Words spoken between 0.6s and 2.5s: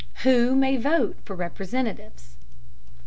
VOTE FOR REPRESENTATIVES.